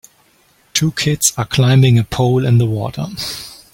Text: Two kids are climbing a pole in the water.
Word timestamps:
Two 0.73 0.93
kids 0.93 1.31
are 1.37 1.45
climbing 1.45 1.99
a 1.99 2.03
pole 2.03 2.43
in 2.43 2.57
the 2.57 2.65
water. 2.65 3.05